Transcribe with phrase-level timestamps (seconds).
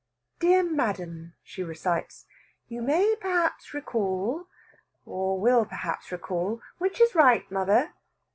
[0.39, 2.25] "Dear madam," she recites,
[2.67, 4.47] "you may perhaps recall
[5.05, 7.93] or will perhaps recall which is right, mother?"